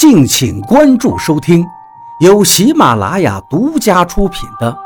[0.00, 1.62] 敬请关注收听，
[2.20, 4.72] 由喜马拉雅独家出品的《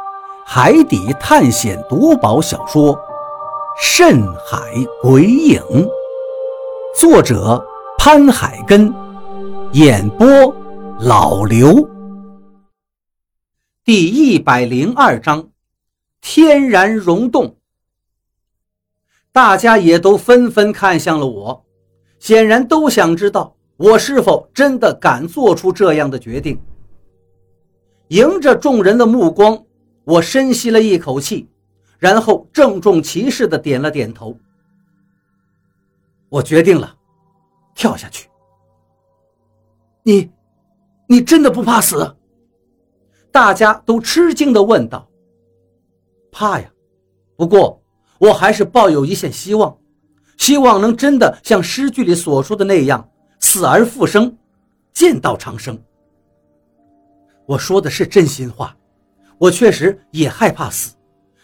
[0.44, 2.92] 海底探险夺宝小说》
[3.80, 4.58] 《深海
[5.00, 5.62] 鬼影》，
[6.98, 7.64] 作者
[7.96, 8.92] 潘海根，
[9.70, 10.26] 演播
[10.98, 11.88] 老刘。
[13.84, 15.50] 第一百零二章：
[16.20, 17.58] 天然溶洞。
[19.30, 21.64] 大家也都纷纷看向了我，
[22.18, 23.54] 显然都想知道。
[23.76, 26.60] 我是否真的敢做出这样的决定？
[28.08, 29.64] 迎着众人的目光，
[30.04, 31.48] 我深吸了一口气，
[31.98, 34.36] 然后郑重其事地点了点头。
[36.28, 36.94] 我决定了，
[37.74, 38.28] 跳下去。
[40.02, 40.30] 你，
[41.08, 42.14] 你真的不怕死？
[43.32, 45.08] 大家都吃惊地问道。
[46.30, 46.70] 怕呀，
[47.36, 47.82] 不过
[48.18, 49.76] 我还是抱有一线希望，
[50.36, 53.08] 希望能真的像诗句里所说的那样。
[53.46, 54.34] 死而复生，
[54.94, 55.78] 见道长生。
[57.44, 58.74] 我说的是真心话，
[59.36, 60.94] 我确实也害怕死。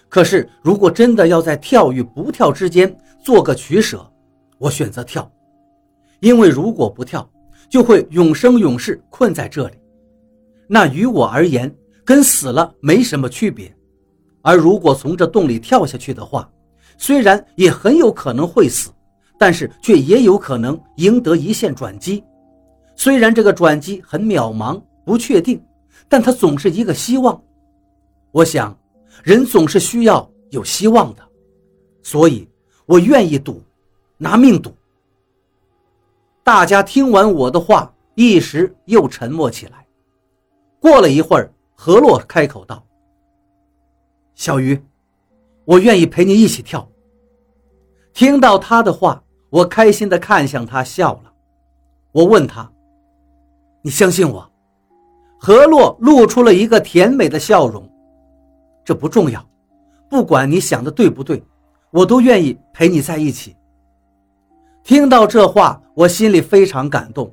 [0.08, 4.10] 可是，如果真的要在跳与不跳之间做个取舍，
[4.56, 5.30] 我选择跳，
[6.20, 7.30] 因为如果不跳，
[7.68, 9.74] 就会永生永世困在这里，
[10.66, 13.70] 那于我而言跟死了没什么区别。
[14.40, 16.50] 而如果从这洞里跳下去的话，
[16.96, 18.90] 虽然也很有可能会死。
[19.42, 22.22] 但是却也有可能赢得一线转机，
[22.94, 25.58] 虽然这个转机很渺茫不确定，
[26.10, 27.42] 但它总是一个希望。
[28.32, 28.78] 我想，
[29.24, 31.26] 人总是需要有希望的，
[32.02, 32.46] 所以
[32.84, 33.62] 我愿意赌，
[34.18, 34.74] 拿命赌。
[36.44, 39.86] 大家听完我的话，一时又沉默起来。
[40.80, 42.84] 过了一会儿，何洛开口道
[44.36, 44.78] ：“小鱼，
[45.64, 46.86] 我愿意陪你一起跳。”
[48.12, 49.24] 听到他的话。
[49.50, 51.32] 我开心地看向他，笑了。
[52.12, 52.70] 我问他
[53.82, 54.48] ：“你相信我？”
[55.38, 57.88] 何洛露出了一个甜美的笑容。
[58.84, 59.44] 这不重要，
[60.08, 61.42] 不管你想的对不对，
[61.90, 63.56] 我都愿意陪你在一起。
[64.84, 67.32] 听到这话，我心里非常感动。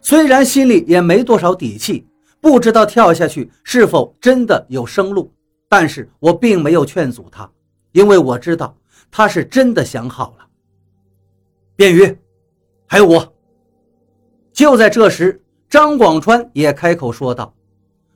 [0.00, 2.06] 虽然心里也没多少底气，
[2.40, 5.32] 不知道跳下去是否真的有生路，
[5.68, 7.50] 但是我并没有劝阻他，
[7.92, 8.76] 因为我知道
[9.10, 10.45] 他是真的想好了。
[11.76, 12.18] 便于，
[12.86, 13.34] 还有我。
[14.52, 17.54] 就在这时，张广川也开口说道：“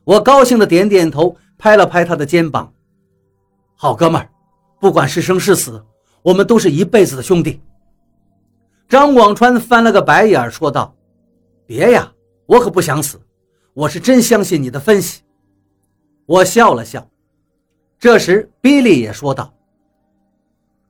[0.05, 2.73] 我高兴的点点头，拍了拍他的肩膀。
[3.77, 4.31] 好哥们儿，
[4.81, 5.85] 不管是生是死，
[6.23, 7.61] 我们都是一辈子的兄弟。”
[8.89, 10.97] 张广川翻了个白眼，说道
[11.67, 12.11] ：“别呀，
[12.47, 13.21] 我可不想死，
[13.75, 15.21] 我是真相信你的分析。”
[16.25, 17.07] 我笑了笑。
[17.99, 19.53] 这时，比利也说道：“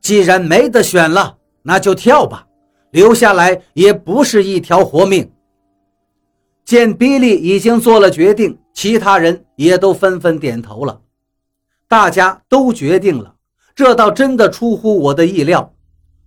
[0.00, 2.46] 既然没得选了，那就跳吧。”
[2.90, 5.30] 留下来也不是一条活命。
[6.64, 11.00] 见比利已经做了决定，其他人也都纷纷点头了。
[11.88, 13.34] 大家都决定了，
[13.74, 15.72] 这倒真的出乎我的意料。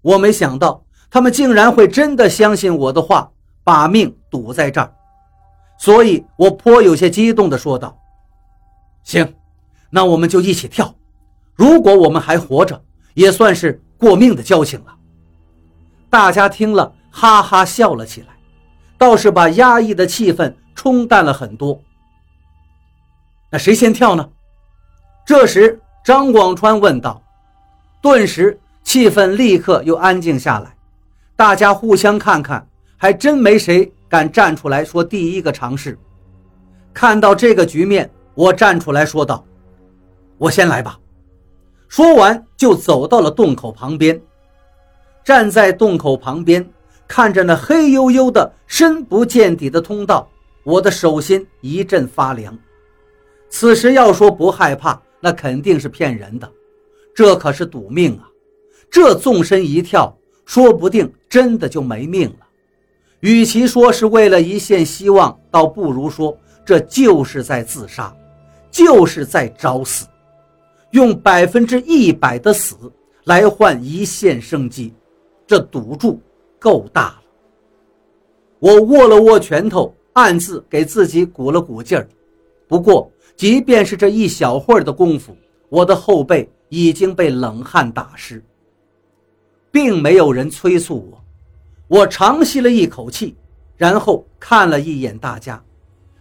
[0.01, 3.31] 我没想到他们竟然会真的相信我的话，
[3.63, 4.93] 把命赌在这儿。
[5.77, 7.97] 所以我颇有些激动地说道
[9.03, 9.33] ：“行，
[9.89, 10.93] 那我们就一起跳。
[11.55, 14.93] 如果我们还活着，也算是过命的交情了。”
[16.13, 18.27] 大家听了，哈哈笑了起来，
[18.99, 21.81] 倒是把压抑的气氛冲淡了很多。
[23.49, 24.29] 那谁先跳呢？
[25.25, 27.19] 这时，张广川问道。
[27.99, 30.75] 顿时，气氛立刻又安静下来。
[31.35, 35.97] 大家互相看看，还真没谁敢站出来说第一个尝试。
[36.93, 39.43] 看到这个局面，我站出来说道
[40.37, 40.99] ：“我先来吧。”
[41.89, 44.21] 说完，就走到了洞口旁边。
[45.23, 46.67] 站在洞口旁边，
[47.07, 50.29] 看着那黑黝黝的、深不见底的通道，
[50.63, 52.57] 我的手心一阵发凉。
[53.49, 56.51] 此时要说不害怕，那肯定是骗人的。
[57.15, 58.27] 这可是赌命啊！
[58.89, 62.37] 这纵身一跳，说不定真的就没命了。
[63.19, 68.13] 与其说是为了一线希望，倒不如说这就是在自杀，
[68.69, 70.05] 就是在找死，
[70.91, 72.75] 用百分之一百的死
[73.25, 74.93] 来换一线生机。
[75.45, 76.19] 这赌注
[76.57, 77.23] 够大了，
[78.59, 82.07] 我握了握拳头，暗自给自己鼓了鼓劲儿。
[82.67, 85.35] 不过，即便是这一小会儿的功夫，
[85.69, 88.43] 我的后背已经被冷汗打湿，
[89.69, 91.23] 并没有人催促我。
[91.89, 93.35] 我长吸了一口气，
[93.75, 95.61] 然后看了一眼大家，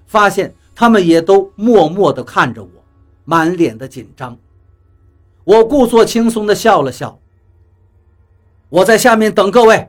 [0.07, 2.69] 发现他们也都默默地看着我，
[3.25, 4.37] 满脸的紧张。
[5.45, 7.19] 我故作轻松地笑了笑。
[8.73, 9.87] 我在下面等各位。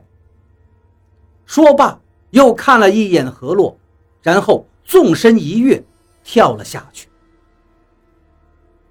[1.46, 1.98] 说罢，
[2.32, 3.74] 又看了一眼何洛，
[4.20, 5.82] 然后纵身一跃，
[6.22, 7.08] 跳了下去。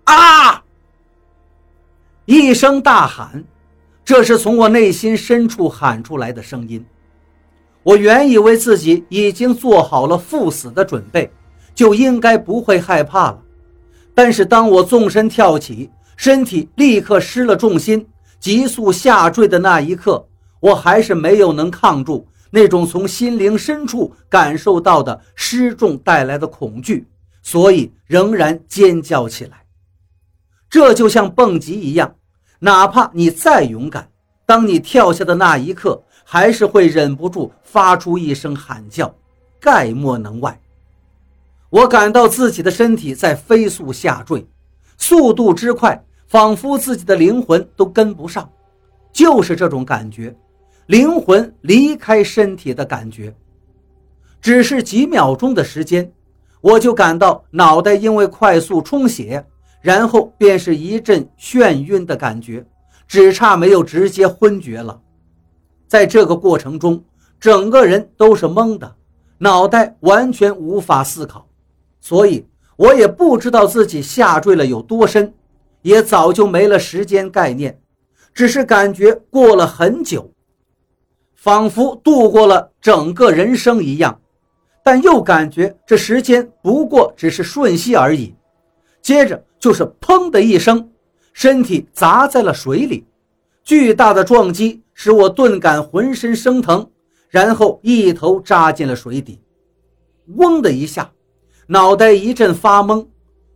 [0.05, 0.63] 啊！
[2.25, 3.43] 一声大喊，
[4.03, 6.83] 这是从我内心深处喊出来的声音。
[7.83, 11.31] 我原以为自己已经做好了赴死的准备，
[11.75, 13.39] 就应该不会害怕了。
[14.15, 18.07] 但是当我纵身跳起，身体立刻失了重心，
[18.43, 20.27] 急速下坠的那一刻，
[20.59, 27.07] 我还是没有能抗住那种从心灵深处感受到的失重带来的恐惧，
[27.41, 29.63] 所以仍然尖叫起来。
[30.69, 32.15] 这就像蹦极一样，
[32.59, 34.09] 哪怕你再勇敢，
[34.45, 36.03] 当你跳下的那一刻。
[36.25, 39.13] 还是会忍不住发出一声喊叫，
[39.59, 40.57] 概莫能外。
[41.69, 44.47] 我感到自己的身体在飞速下坠，
[44.97, 46.01] 速度之快，
[46.33, 48.49] 仿佛自己的灵魂都跟不上。
[49.11, 50.35] 就是这种感觉，
[50.87, 53.31] 灵魂离开身体的感觉。
[54.41, 56.11] 只是几秒钟的时间，
[56.59, 59.45] 我就感到脑袋因为快速充血，
[59.79, 62.65] 然后便是一阵眩晕的感觉，
[63.07, 64.99] 只差没有直接昏厥了。
[65.87, 67.03] 在这个过程中，
[67.39, 68.95] 整个人都是懵的，
[69.37, 71.45] 脑袋完全无法思考，
[71.99, 72.43] 所以
[72.75, 75.31] 我也不知道自己下坠了有多深，
[75.83, 77.79] 也早就没了时间概念，
[78.33, 80.31] 只是感觉过了很久，
[81.35, 84.19] 仿佛度过了整个人生一样，
[84.83, 88.33] 但又感觉这时间不过只是瞬息而已。
[89.01, 90.89] 接着就是砰的一声，
[91.33, 93.05] 身体砸在了水里，
[93.63, 94.81] 巨大的撞击。
[94.95, 96.87] 使我顿感浑身生疼，
[97.27, 99.41] 然后一头扎进了水底。
[100.37, 101.11] 嗡的一下，
[101.65, 103.07] 脑袋一阵发懵，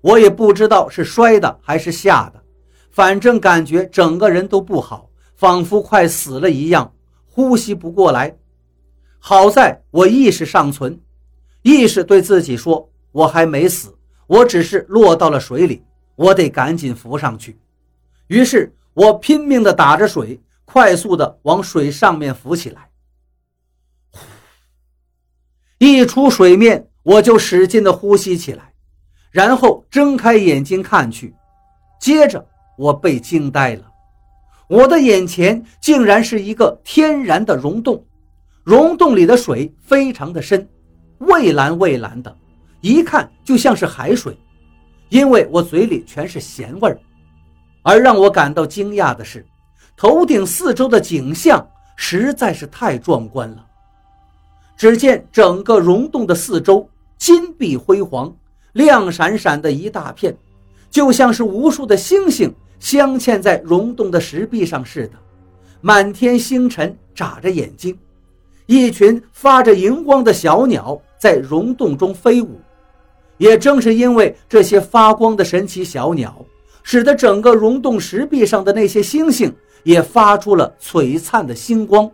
[0.01, 2.43] 我也不知道是摔的还是吓的，
[2.91, 6.93] 反正感觉整个人都不好，仿佛快死了一样，
[7.25, 8.37] 呼吸不过来。
[9.19, 10.99] 好在我意识尚存，
[11.61, 13.97] 意识对自己说：“我还没死，
[14.27, 15.83] 我只是落到了水里，
[16.15, 17.59] 我得赶紧浮上去。”
[18.27, 20.41] 于是，我拼命地打着水。
[20.69, 22.89] 快速的往水上面浮起来，
[25.77, 28.73] 一出水面我就使劲的呼吸起来，
[29.37, 31.31] 然后睁开眼睛看去，
[31.99, 32.43] 接着
[32.75, 33.83] 我被惊呆了，
[34.67, 38.03] 我的眼前竟然是一个天然的溶洞，
[38.63, 40.67] 溶洞里的水非常的深，
[41.19, 42.35] 蔚蓝蔚蓝的，
[42.81, 44.35] 一看就像是海水，
[45.09, 46.99] 因为我嘴里全是咸味儿，
[47.83, 49.45] 而让我感到惊讶的是。
[49.95, 51.63] 头顶四周的景象
[51.95, 53.63] 实在是太壮观了。
[54.75, 58.35] 只见整个溶洞的四周金碧辉煌、
[58.77, 60.35] 亮闪闪的一大片，
[60.89, 65.13] 就像是无数的星星镶嵌在溶洞的石壁上似的。
[65.81, 67.97] 满天星辰眨着眼睛，
[68.67, 72.59] 一群发着荧光的小鸟在溶洞中飞舞。
[73.37, 76.45] 也正是因为这些发光的神奇小鸟，
[76.83, 79.53] 使得整个溶洞石壁上的那些星星。
[79.83, 82.11] 也发出了璀璨的星光。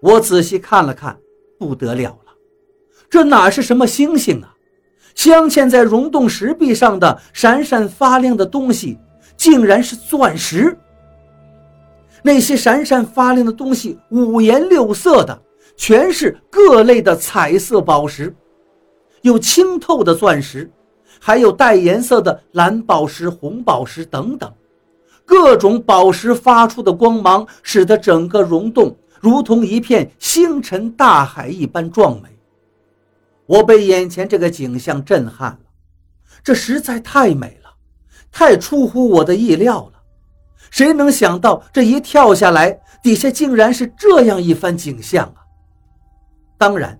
[0.00, 1.14] 我仔细看了看，
[1.58, 2.32] 不得了了，
[3.10, 4.51] 这哪是什么星星啊？
[5.14, 8.98] 镶嵌在溶洞石壁上的闪闪发亮的东西，
[9.36, 10.76] 竟然是钻石。
[12.22, 15.36] 那些闪闪发亮的东西五颜六色的，
[15.76, 18.34] 全是各类的彩色宝石，
[19.22, 20.70] 有清透的钻石，
[21.18, 24.50] 还有带颜色的蓝宝石、红宝石等等。
[25.24, 32.28] 各种宝石发出的光芒，使得整个溶洞如同一片星辰大海一般壮美。
[33.46, 35.58] 我被眼前这个景象震撼了，
[36.42, 37.70] 这实在太美了，
[38.30, 40.02] 太出乎我的意料了。
[40.70, 45.44] 谁能想到这一跳下来，底下竟然是这样一番景象啊！
[46.56, 46.98] 当然，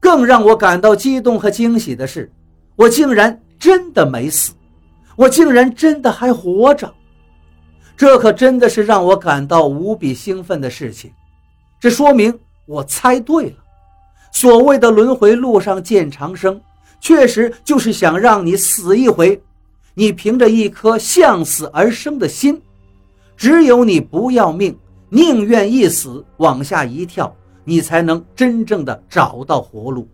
[0.00, 2.32] 更让我感到激动和惊喜的是，
[2.74, 4.54] 我竟然真的没死，
[5.14, 6.92] 我竟然真的还活着。
[7.96, 11.12] 这可真的是让我感到无比兴奋的事情，
[11.78, 13.61] 这说明我猜对了。
[14.32, 16.60] 所谓的轮回路上见长生，
[17.00, 19.40] 确实就是想让你死一回，
[19.94, 22.60] 你凭着一颗向死而生的心，
[23.36, 24.76] 只有你不要命，
[25.10, 30.08] 宁愿一死往下一跳，你才能真正的找到活路。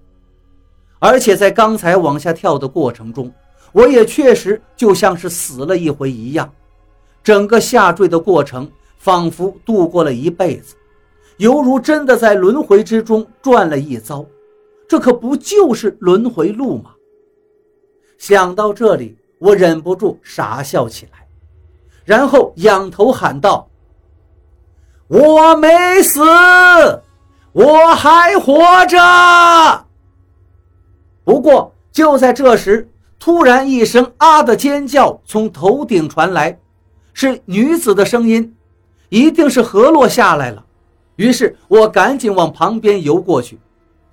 [0.98, 3.32] 而且在刚才往下跳的过程中，
[3.70, 6.52] 我也确实就像是死了一回一样。
[7.22, 10.74] 整个下坠的过程，仿佛度过了一辈子，
[11.38, 14.24] 犹如真的在轮回之中转了一遭。
[14.88, 16.92] 这可不就是轮回路吗？
[18.16, 21.26] 想到这里，我忍不住傻笑起来，
[22.04, 23.68] 然后仰头喊道
[25.06, 26.20] ：“我没死，
[27.52, 29.86] 我还活着！”
[31.22, 36.58] 不过就在这时，突然一声“啊”的尖叫从头顶传来，
[37.12, 38.56] 是女子的声音，
[39.10, 40.64] 一定是何洛下来了。
[41.18, 43.58] 于是我赶紧往旁边游过去，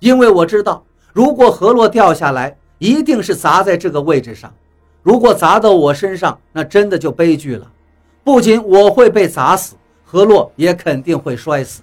[0.00, 4.52] 因为我知道，如果河洛掉下来，一定是砸在这个位置上。
[5.04, 7.70] 如果砸到我身上，那真的就悲剧了。
[8.24, 11.80] 不仅我会被砸死，河洛也肯定会摔死。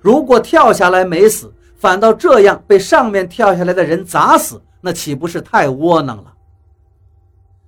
[0.00, 6.32] 如果跳下来没死，反倒这样被上面跳下来的人砸死，那岂不是太窝囊了？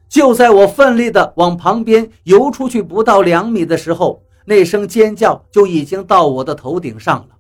[0.08, 7.36] 就在我奋力地往旁边游出去不到两米的时候，那声尖叫就已经到我的头顶上了。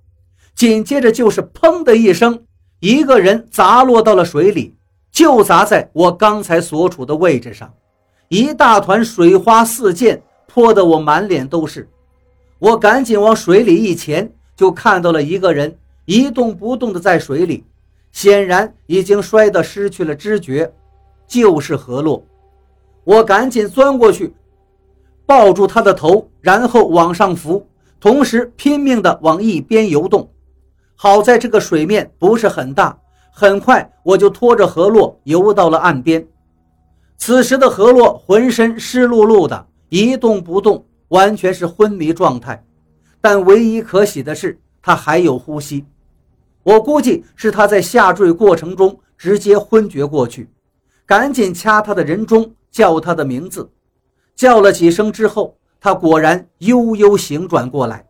[0.54, 2.44] 紧接着就是“砰”的一声，
[2.80, 4.74] 一个人砸落到了水里。
[5.10, 7.72] 就砸在我刚才所处的位置上，
[8.28, 11.88] 一大团水花四溅，泼得我满脸都是。
[12.58, 17.64] 我赶紧往水里一潜，就看到了一个人一动不动的在水里，
[18.12, 20.70] 显然已经摔得失去了知觉，
[21.26, 22.22] 就是何洛。
[23.04, 24.34] 我赶紧钻过去，
[25.28, 27.68] 抱住他的头，然后往上浮，
[28.00, 30.26] 同时拼命地往一边游动。
[30.96, 32.98] 好在这个水面不是很大。
[33.30, 36.26] 很快，我就拖着河洛游到了岸边。
[37.18, 42.64] 此时的河洛浑身湿漉漉的，一动不动，完全是昏迷状态。
[43.20, 45.84] 但唯一可喜的是，他还有呼吸。
[46.62, 50.48] 我估计是他在下坠过程中直接昏厥过去。
[51.04, 53.70] 赶紧掐他的人中，叫他的名字。
[54.38, 58.06] 叫了几声之后，他果然悠悠醒转过来。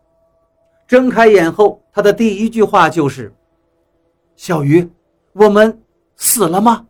[0.87, 3.35] 睁开眼后，他的第一句话就是
[4.37, 4.87] ：“小鱼。”
[5.33, 5.81] 我们
[6.17, 6.87] 死了吗？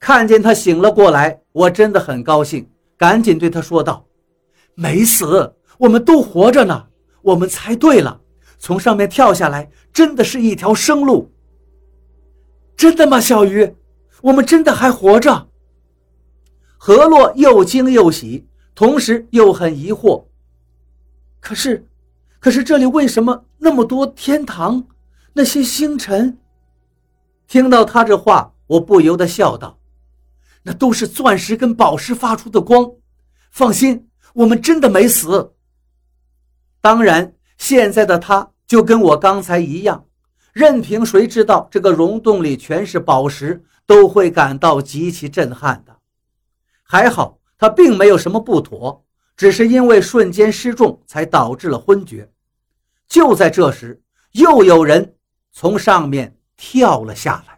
[0.00, 4.04] 看见他醒了过来，我真的很高兴，赶紧对他说道
[4.74, 6.86] ：“没死，我们都活着呢。
[7.22, 8.20] 我们猜对了，
[8.58, 11.30] 从上面跳下来真的是一条生路。
[12.76, 13.72] 真的吗，小鱼？
[14.20, 15.45] 我们真的还活着？”
[16.86, 20.24] 何洛又惊又喜，同时又很疑惑。
[21.40, 21.84] 可是，
[22.38, 24.86] 可是这里为什么那么多天堂？
[25.32, 26.38] 那些星辰？
[27.48, 29.80] 听到他这话，我不由得笑道
[30.62, 32.88] ：“那都是钻石跟宝石发出的光。
[33.50, 35.54] 放心，我们真的没死。
[36.80, 40.06] 当然，现在的他就跟我刚才一样，
[40.52, 45.95] 任凭谁知道这个溶洞里全是宝石，都会感到极其震撼的。
[46.86, 49.04] 还好，他并没有什么不妥，
[49.36, 52.30] 只是因为瞬间失重才导致了昏厥。
[53.08, 54.00] 就在这时，
[54.32, 55.16] 又有人
[55.52, 56.32] 从上面。
[56.58, 57.55] 跳了下来。